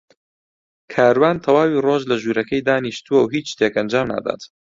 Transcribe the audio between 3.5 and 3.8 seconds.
شتێک